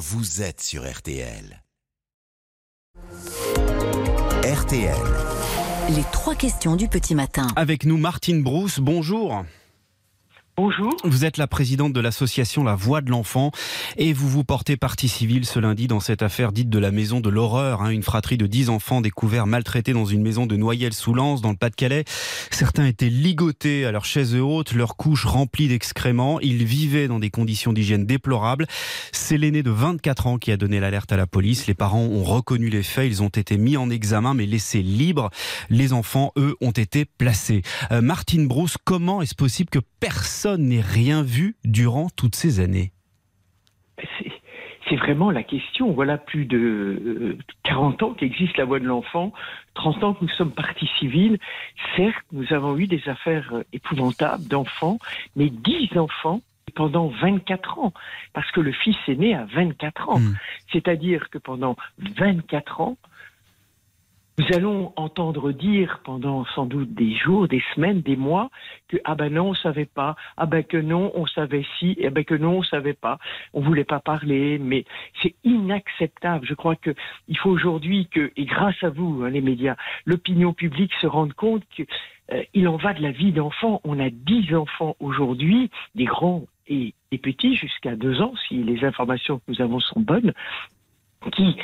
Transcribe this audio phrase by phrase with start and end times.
[0.00, 1.62] vous êtes sur RTL.
[4.42, 4.96] RTL.
[5.90, 7.48] Les trois questions du petit matin.
[7.54, 9.44] Avec nous, Martine Brousse, bonjour.
[10.62, 10.94] Bonjour.
[11.04, 13.50] Vous êtes la présidente de l'association La Voix de l'Enfant
[13.96, 17.20] et vous vous portez partie civile ce lundi dans cette affaire dite de la maison
[17.20, 17.80] de l'horreur.
[17.80, 21.56] Hein, une fratrie de 10 enfants découverts maltraités dans une maison de Noyelles-sous-Lens dans le
[21.56, 22.04] Pas-de-Calais.
[22.50, 26.40] Certains étaient ligotés à leur chaise haute, leurs couches remplies d'excréments.
[26.40, 28.66] Ils vivaient dans des conditions d'hygiène déplorables.
[29.12, 31.68] C'est l'aîné de 24 ans qui a donné l'alerte à la police.
[31.68, 33.10] Les parents ont reconnu les faits.
[33.10, 35.30] Ils ont été mis en examen mais laissés libres.
[35.70, 37.62] Les enfants, eux, ont été placés.
[37.92, 42.92] Euh, Martine Brousse, comment est-ce possible que personne n'est rien vu durant toutes ces années
[44.90, 45.92] c'est vraiment la question.
[45.92, 49.32] Voilà plus de 40 euh, ans qu'existe la voix de l'enfant,
[49.74, 51.38] 30 ans que nous sommes partis civils.
[51.96, 54.98] Certes, nous avons eu des affaires euh, épouvantables d'enfants,
[55.36, 56.40] mais 10 enfants
[56.74, 57.92] pendant 24 ans,
[58.32, 60.20] parce que le fils est né à 24 ans.
[60.20, 60.34] Hmm.
[60.72, 61.76] C'est-à-dire que pendant
[62.18, 62.96] 24 ans,
[64.40, 68.48] nous allons entendre dire pendant sans doute des jours, des semaines, des mois
[68.88, 72.08] que ah ben non on savait pas, ah ben que non on savait si, ah
[72.08, 73.18] ben que non on savait pas,
[73.52, 74.86] on voulait pas parler, mais
[75.20, 76.46] c'est inacceptable.
[76.46, 76.94] Je crois que
[77.28, 81.34] il faut aujourd'hui que et grâce à vous hein, les médias, l'opinion publique se rende
[81.34, 81.82] compte que
[82.32, 83.82] euh, il en va de la vie d'enfants.
[83.84, 88.86] On a dix enfants aujourd'hui, des grands et des petits jusqu'à deux ans, si les
[88.86, 90.32] informations que nous avons sont bonnes,
[91.32, 91.56] qui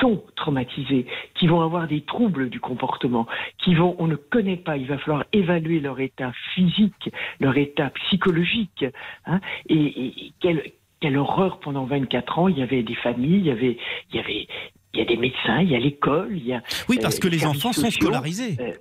[0.00, 3.26] sont traumatisés, qui vont avoir des troubles du comportement,
[3.58, 7.90] qui vont, on ne connaît pas, il va falloir évaluer leur état physique, leur état
[7.90, 8.84] psychologique,
[9.26, 13.50] hein, et, quelle, quelle horreur pendant 24 ans, il y avait des familles, il y
[13.50, 13.78] avait,
[14.10, 14.48] il y avait,
[14.94, 16.62] il y a des médecins, il y a l'école, il y a...
[16.88, 18.56] Oui, parce euh, que les enfants sont scolarisés.
[18.60, 18.72] Euh,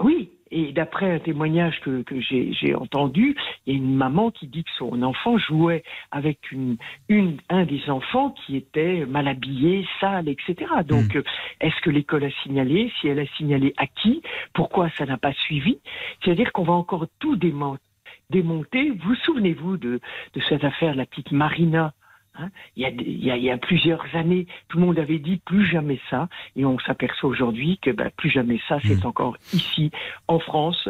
[0.00, 4.46] oui, et d'après un témoignage que, que j'ai entendu, il y a une maman qui
[4.46, 6.76] dit que son enfant jouait avec une,
[7.08, 10.54] une, un des enfants qui était mal habillé, sale, etc.
[10.86, 11.18] Donc, hmm.
[11.18, 11.22] euh,
[11.60, 12.92] est-ce que l'école a signalé?
[13.00, 14.22] Si elle a signalé à qui?
[14.54, 15.78] Pourquoi ça n'a pas suivi?
[16.22, 18.90] C'est-à-dire qu'on va encore tout démonter.
[18.90, 20.00] Vous souvenez-vous de,
[20.34, 21.92] de cette affaire, la petite Marina
[22.40, 22.84] Hein, il,
[23.24, 27.28] y a, plusieurs années, tout le monde avait dit plus jamais ça, et on s'aperçoit
[27.28, 29.08] aujourd'hui que ben, plus jamais ça, c'est hmm.
[29.08, 29.90] encore ici,
[30.26, 30.88] en France,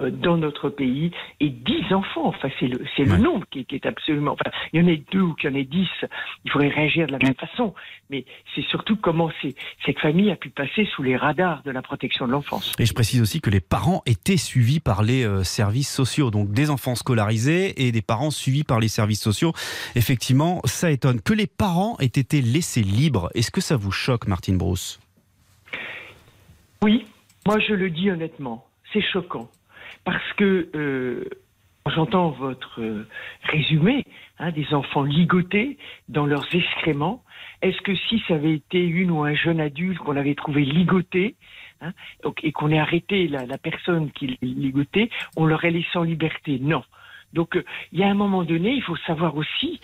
[0.00, 1.10] dans notre pays
[1.40, 2.26] et 10 enfants.
[2.26, 4.32] Enfin, c'est le, c'est le nombre qui, est absolument.
[4.32, 5.88] Enfin, il y en a deux ou qu'il y en ait 10,
[6.44, 7.74] il faudrait réagir de la même façon.
[8.10, 9.30] Mais c'est surtout comment
[9.84, 12.74] cette famille a pu passer sous les radars de la protection de l'enfance.
[12.78, 16.30] Et je précise aussi que les parents étaient suivis par les euh, services sociaux.
[16.30, 19.52] Donc des enfants scolarisés et des parents suivis par les services sociaux.
[19.96, 21.20] Effectivement, ça étonne.
[21.20, 25.00] Que les parents aient été laissés libres, est-ce que ça vous choque, Martine Brousse?
[26.82, 27.06] Oui,
[27.46, 28.64] moi je le dis honnêtement.
[28.92, 29.50] C'est choquant
[30.04, 31.24] parce que euh,
[31.90, 33.06] j'entends votre euh,
[33.44, 34.04] résumé
[34.38, 35.78] hein, des enfants ligotés
[36.08, 37.22] dans leurs excréments.
[37.62, 41.36] Est-ce que si ça avait été une ou un jeune adulte qu'on avait trouvé ligoté
[41.80, 41.92] hein,
[42.42, 46.58] et qu'on ait arrêté la, personne qui ligotait, on l'aurait laissé en liberté?
[46.60, 46.84] Non.
[47.32, 49.80] Donc, euh, il y a un moment donné, il faut savoir aussi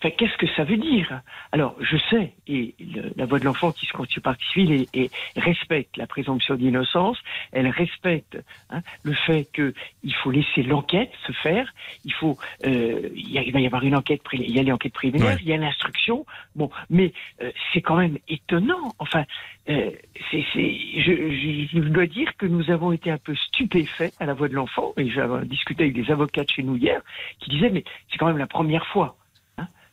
[0.00, 1.20] qu'est-ce que ça veut dire?
[1.52, 2.74] Alors, je sais, et
[3.16, 7.18] la voix de l'enfant qui se constitue partie civile et, respecte la présomption d'innocence,
[7.52, 8.38] elle respecte
[8.70, 11.72] hein, le fait qu'il faut laisser l'enquête se faire,
[12.04, 15.48] il faut, euh, il, va y avoir une enquête, il y a l'enquête préliminaire, il
[15.48, 16.24] y a l'instruction,
[16.54, 19.24] bon, mais euh, c'est quand même étonnant, enfin,
[19.68, 19.90] euh,
[20.30, 24.48] c'est, je, je, dois dire que nous avons été un peu stupéfaits à la voix
[24.48, 27.00] de l'enfant, et j'avais discuté avec des avocats de chez nous hier,
[27.40, 29.16] qui disaient, mais c'est quand même la première fois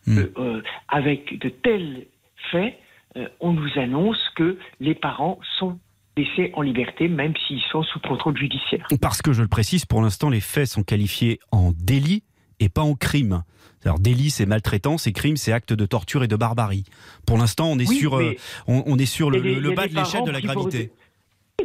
[0.08, 0.20] Hmm.
[0.38, 2.08] Euh, avec de tels
[2.52, 2.76] faits,
[3.18, 5.80] euh, on nous annonce que les parents sont
[6.18, 8.88] laissés en liberté, même s'ils sont sous contrôle judiciaire.
[9.02, 12.24] Parce que je le précise, pour l'instant, les faits sont qualifiés en délit
[12.60, 13.44] et pas en crime.
[13.84, 16.84] Alors délit c'est maltraitance et crime c'est acte de torture et de barbarie.
[17.26, 18.36] Pour l'instant on est sur euh,
[18.68, 19.40] on, est sur le,
[19.74, 20.92] bas de l'échelle de la gravité.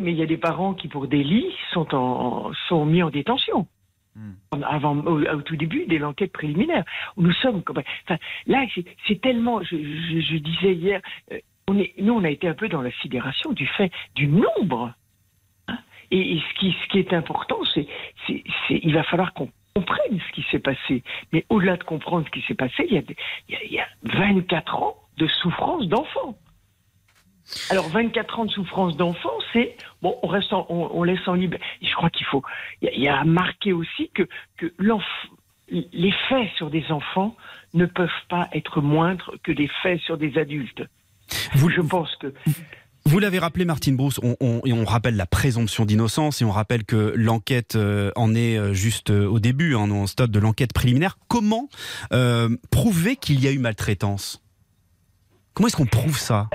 [0.01, 3.67] Mais il y a des parents qui pour délit sont en, sont mis en détention.
[4.51, 6.85] Avant, au, tout début de l'enquête préliminaire.
[7.17, 7.63] Nous sommes.
[8.47, 8.67] Là,
[9.07, 9.63] c'est tellement.
[9.63, 11.01] Je, disais hier,
[11.33, 11.39] euh,
[11.69, 14.95] on est, nous, on a été un peu dans la sidération du fait du nombre.
[15.69, 15.79] Hein.
[16.11, 17.87] et, ce, qui, est important, c'est,
[18.71, 21.03] il va falloir qu'on comprenne ce qui s'est passé.
[21.33, 23.03] Mais au-delà de comprendre ce qui s'est passé, il y, a,
[23.63, 26.39] il y a 24 ans de souffrance d'enfants.
[27.71, 31.65] Alors 24 ans de souffrance d'enfant, c'est bon, on reste, on, laisse en liberté.
[31.81, 32.43] Je crois qu'il faut,
[32.83, 34.73] il y, a à marquer aussi que que
[35.69, 37.37] les faits sur des enfants
[37.75, 40.83] ne peuvent pas être moindres que des faits sur des adultes.
[41.55, 42.33] Vous, je pense que
[43.05, 46.85] Vous l'avez rappelé, Martine Brousse, on, on, on, rappelle la présomption d'innocence et on rappelle
[46.85, 50.73] que l'enquête euh, en est euh, juste euh, au début, hein, au stade de l'enquête
[50.73, 51.17] préliminaire.
[51.29, 51.69] Comment
[52.13, 54.43] euh, prouver qu'il y a eu maltraitance?
[55.55, 56.49] Comment est-ce qu'on prouve ça?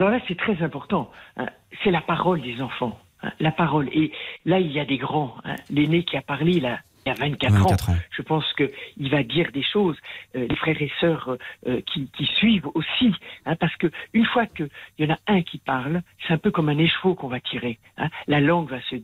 [0.00, 1.10] Alors là, c'est très important.
[1.36, 1.46] Hein.
[1.82, 2.98] C'est la parole des enfants.
[3.22, 3.88] Hein, la parole.
[3.92, 4.12] Et
[4.44, 5.34] là, il y a des grands.
[5.44, 5.56] Hein.
[5.70, 7.92] L'aîné qui a parlé, là, il y a 24, 24 ans.
[7.92, 7.96] ans.
[8.10, 9.96] Je pense qu'il va dire des choses,
[10.36, 11.36] euh, les frères et sœurs
[11.66, 13.14] euh, qui, qui suivent aussi,
[13.44, 14.68] hein, parce que une fois qu'il
[14.98, 17.78] y en a un qui parle, c'est un peu comme un écheveau qu'on va tirer.
[17.98, 18.08] Hein.
[18.26, 18.96] La langue va se,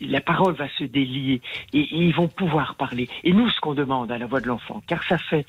[0.00, 1.42] la parole va se délier
[1.72, 3.08] et, et ils vont pouvoir parler.
[3.24, 5.44] Et nous, ce qu'on demande à la voix de l'enfant, car ça fait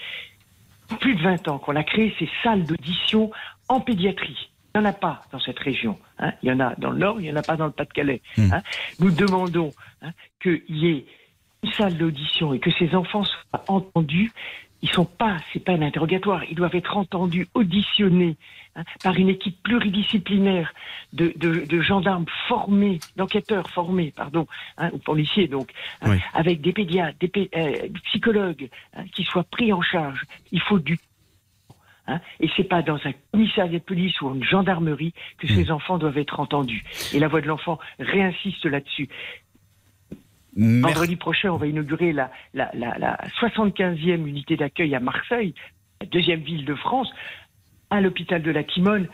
[1.00, 3.32] plus de 20 ans qu'on a créé ces salles d'audition
[3.70, 4.50] en pédiatrie.
[4.76, 6.00] Il n'y en a pas dans cette région.
[6.18, 6.34] Hein.
[6.42, 8.22] Il y en a dans le Nord, il n'y en a pas dans le Pas-de-Calais.
[8.38, 8.54] Mm.
[8.54, 8.62] Hein.
[9.00, 9.72] Nous demandons
[10.02, 10.12] hein,
[10.42, 11.06] qu'il y ait
[11.64, 14.32] une salle d'audition et que ces enfants soient entendus.
[14.82, 16.44] Ils sont pas, c'est pas un interrogatoire.
[16.50, 18.36] Ils doivent être entendus, auditionnés
[19.04, 20.74] par une équipe pluridisciplinaire
[21.14, 24.48] de, de, de gendarmes formés, d'enquêteurs formés, pardon,
[24.92, 25.70] ou policiers donc,
[26.06, 26.18] Oui.
[26.34, 28.70] avec des pédiatres, des, pé- euh, des psychologues
[29.14, 30.26] qui soient pris en charge.
[30.52, 30.98] Il faut du
[32.08, 35.98] Hein, et c'est pas dans un commissariat de police ou une gendarmerie que ces enfants
[35.98, 36.84] doivent être entendus.
[37.14, 39.08] Et la voix de l'enfant réinsiste là-dessus.
[40.56, 40.94] Merci.
[40.94, 45.56] Vendredi prochain, on va inaugurer la, la, la, la 75e unité d'accueil à Marseille,
[46.02, 47.12] la deuxième ville de France,
[47.90, 49.08] à l'hôpital de la Timone,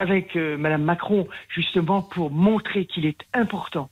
[0.00, 3.88] avec euh, Madame Macron, justement pour montrer qu'il est important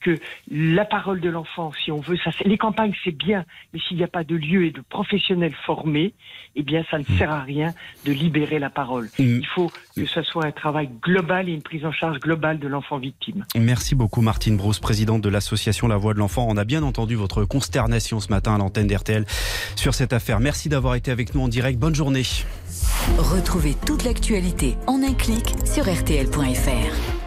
[0.00, 0.18] que
[0.50, 4.04] la parole de l'enfant, si on veut, ça, les campagnes c'est bien, mais s'il n'y
[4.04, 6.14] a pas de lieu et de professionnels formés,
[6.56, 7.72] eh bien, ça ne sert à rien
[8.04, 9.06] de libérer la parole.
[9.18, 9.38] Mm.
[9.38, 12.68] Il faut que ce soit un travail global et une prise en charge globale de
[12.68, 13.44] l'enfant victime.
[13.56, 16.46] Merci beaucoup Martine Brousse, présidente de l'association La Voix de l'Enfant.
[16.48, 19.24] On a bien entendu votre consternation ce matin à l'antenne d'RTL
[19.76, 20.40] sur cette affaire.
[20.40, 21.78] Merci d'avoir été avec nous en direct.
[21.78, 22.22] Bonne journée.
[23.18, 27.19] Retrouvez toute l'actualité en un clic sur rtl.fr.